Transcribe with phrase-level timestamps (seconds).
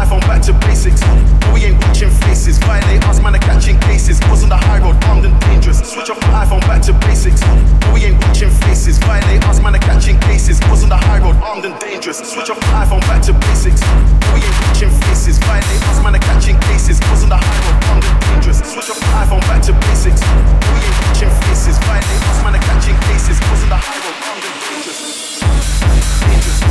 [0.00, 1.00] iPhone back to basics.
[1.40, 2.58] But we ain't watching faces.
[2.58, 4.20] Violate us, man, are catching cases.
[4.30, 5.78] Was on the high road, armed and dangerous.
[5.84, 7.40] Switch off my iPhone back to basics.
[7.80, 8.98] But we ain't watching faces.
[8.98, 10.60] Violate us, man, are catching cases.
[10.70, 12.18] Was on the high road, armed and dangerous.
[12.18, 13.80] Switch off my iPhone back to basics.
[13.80, 15.38] But we ain't watching faces.
[15.38, 16.98] Violate us, man, are catching cases.
[17.10, 18.58] Was on the high road, armed and dangerous.
[18.64, 20.20] Switch off my iPhone back to basics.
[20.24, 21.76] But we ain't watching faces.
[21.84, 23.36] Violate us, man, are catching cases.
[23.52, 25.29] Was on the high road, armed and dangerous.
[26.30, 26.70] Dangerous.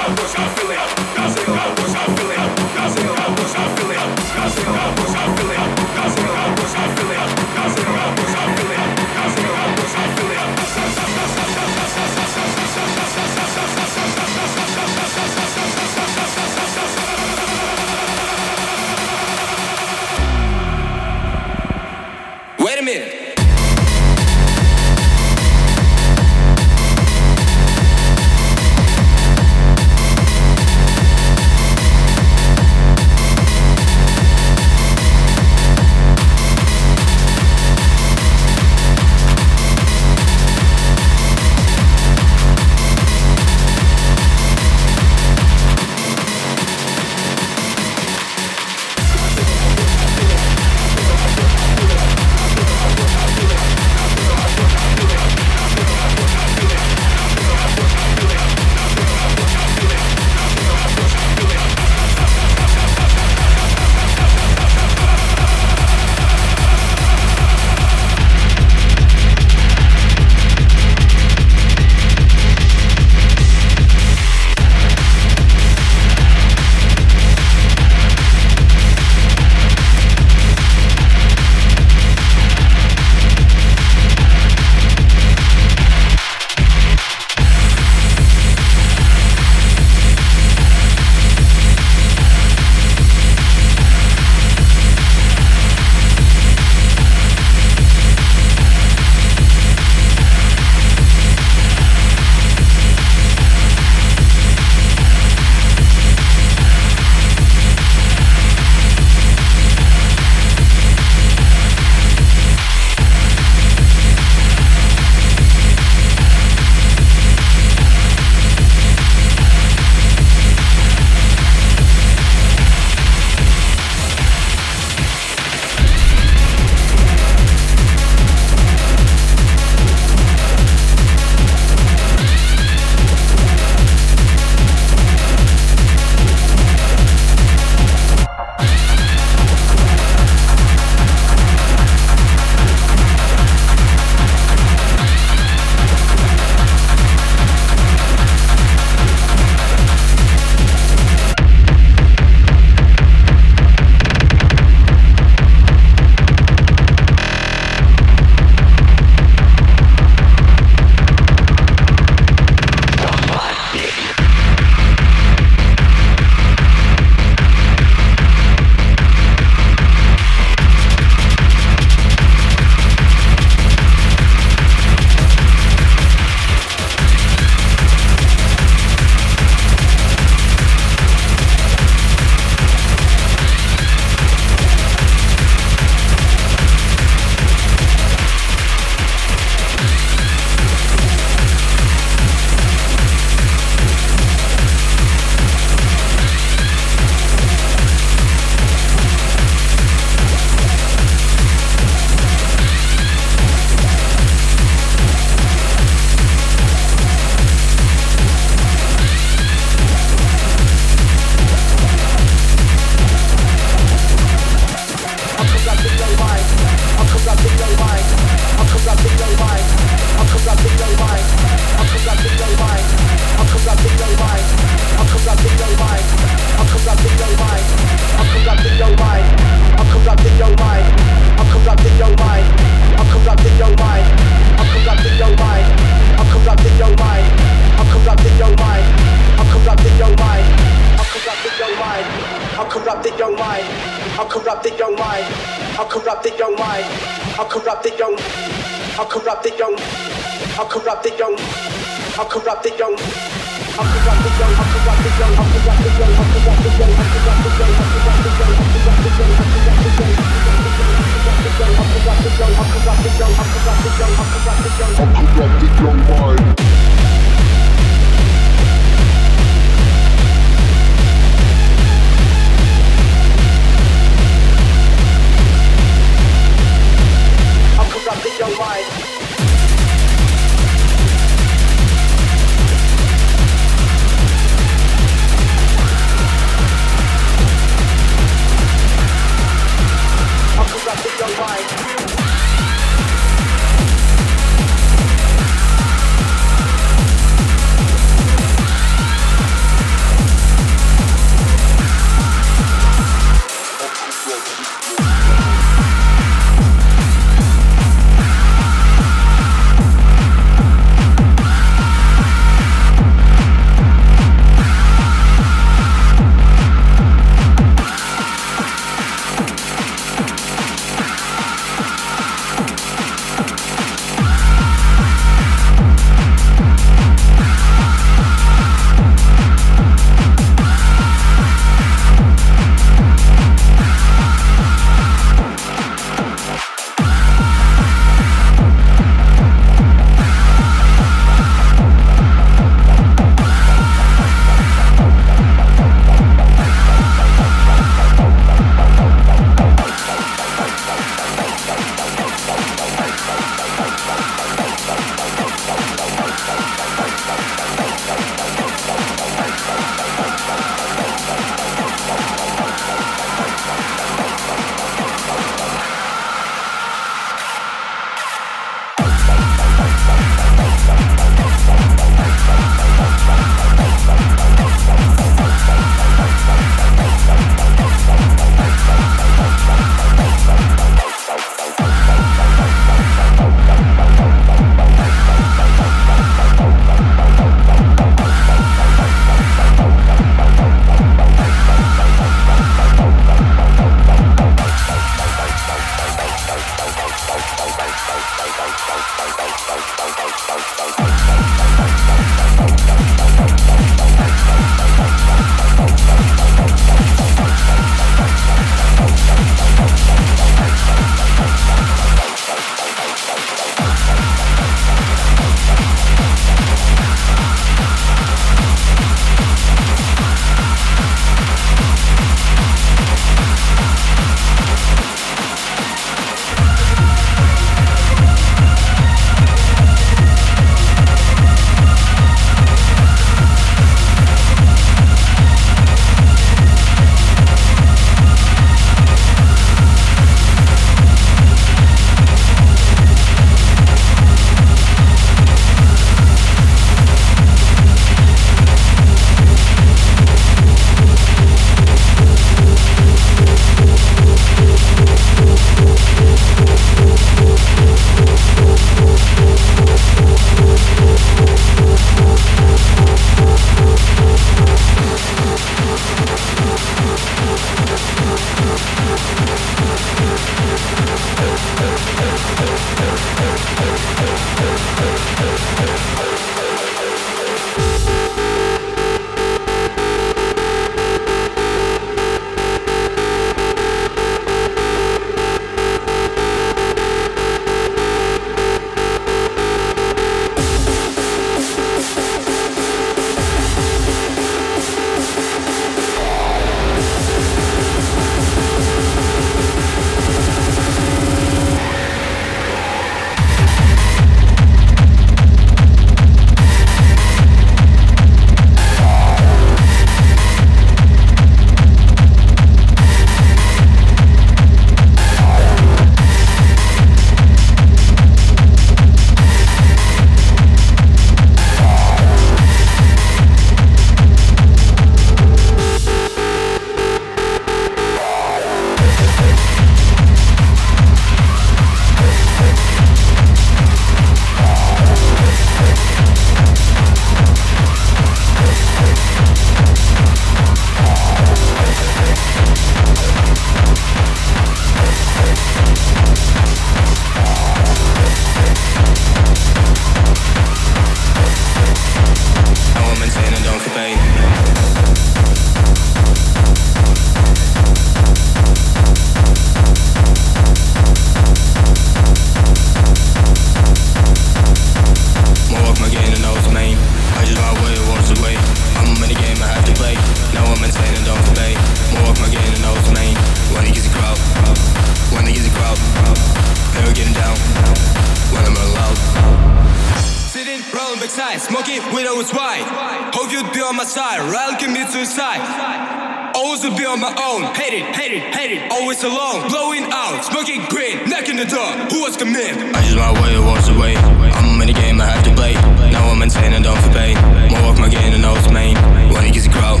[589.94, 591.86] Blowing out, smoking green, knocking the door.
[592.10, 592.48] Who was come?
[592.50, 594.16] I just my way, walks away.
[594.16, 595.74] I'm in the game, I have to play.
[596.10, 597.36] Now I'm maintaining, don't for pain.
[597.70, 598.96] More work, my gain, and no it's main.
[599.32, 600.00] When it gets a crowd,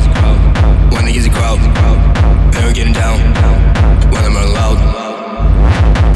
[0.92, 1.60] when it gets a crowd.
[2.50, 3.20] Better getting down.
[4.10, 6.13] When I'm loud.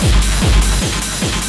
[0.00, 1.47] えっ?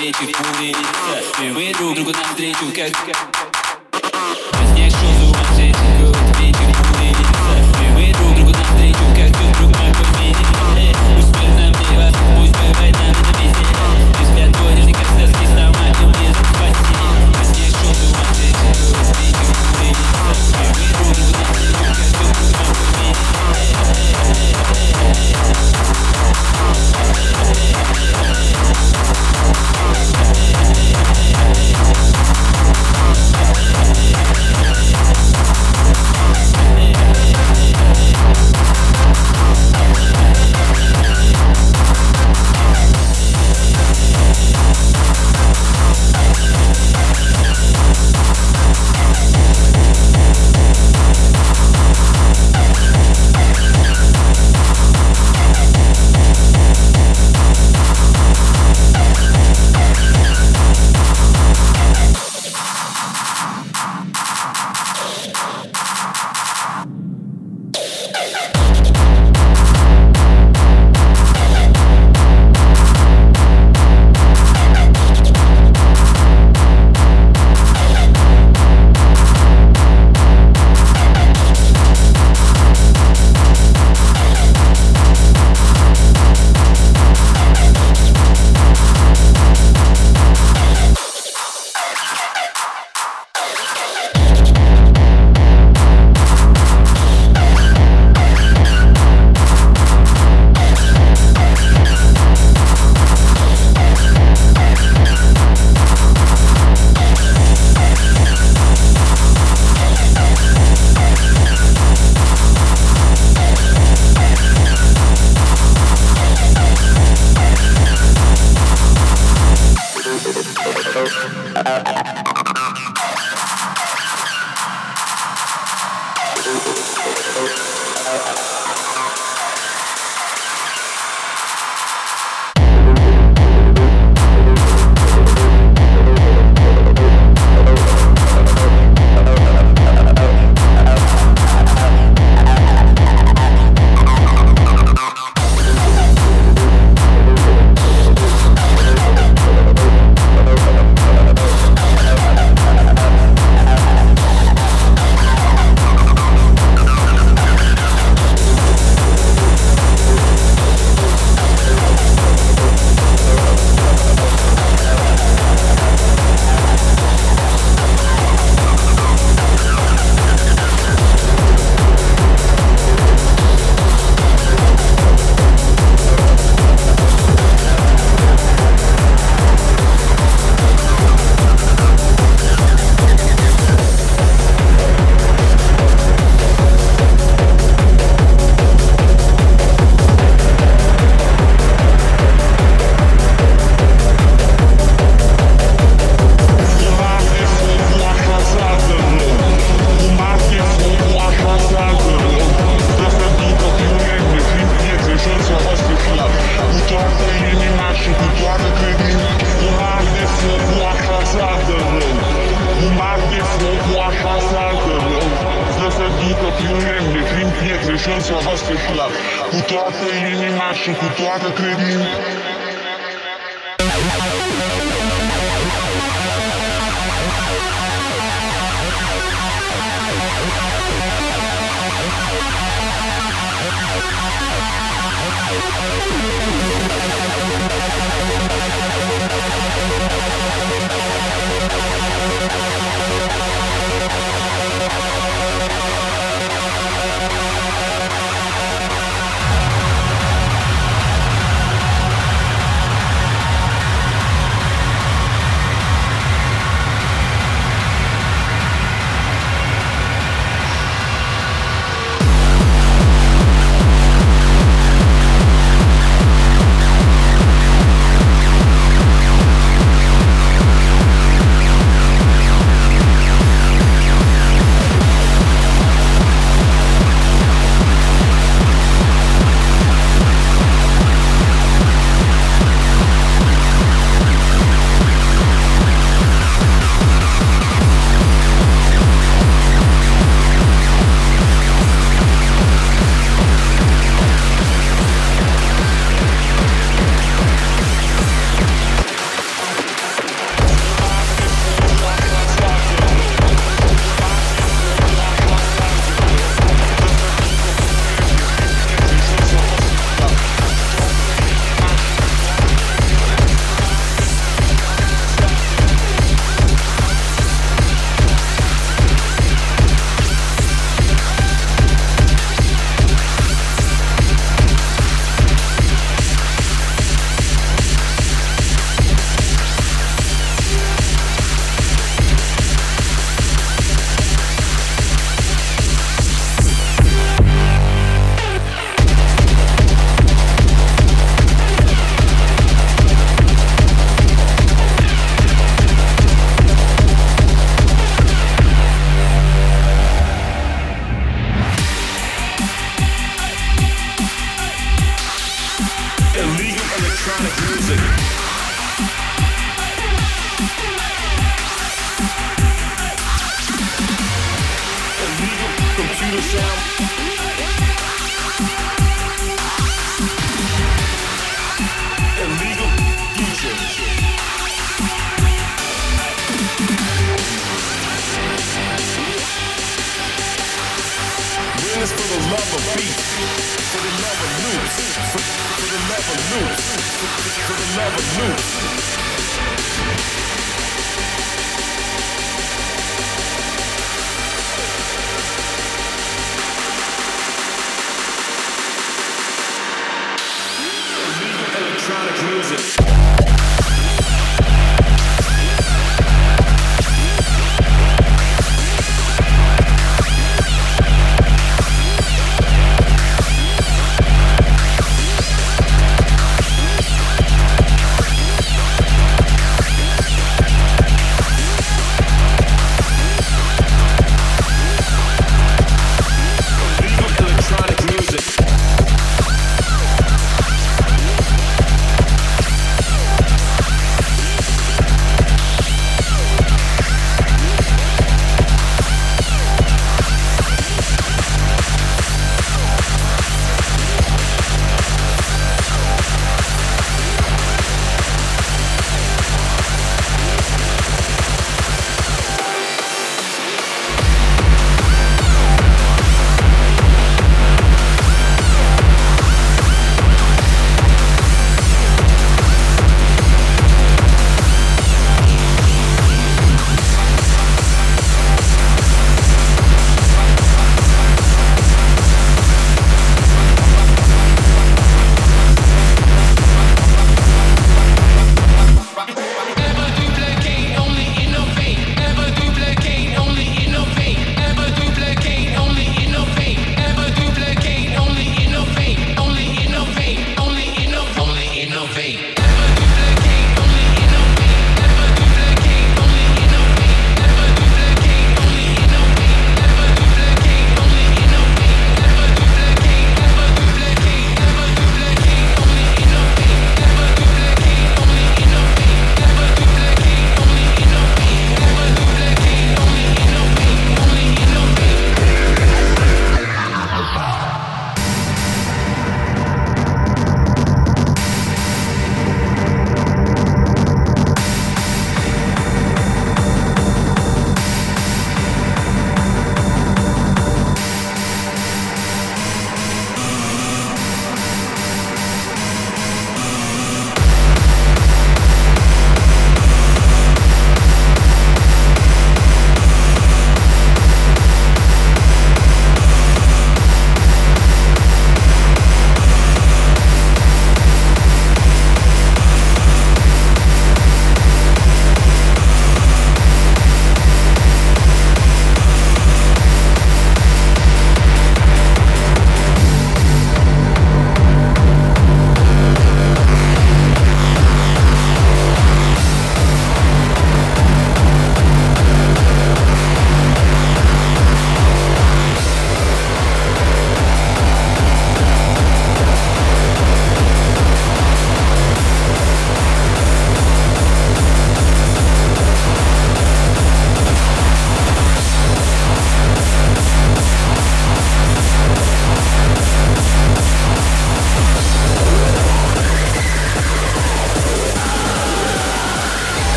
[0.00, 0.72] gente fume.
[1.46, 3.49] Eu entro, grupo na frente, o que é que é?